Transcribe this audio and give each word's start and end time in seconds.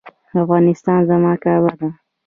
افغانستان 0.41 0.99
زما 1.09 1.33
کعبه 1.43 1.71
ده؟ 1.79 1.89